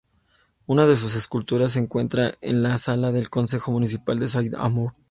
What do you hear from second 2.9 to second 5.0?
del concejo municipal de Saint-Amour.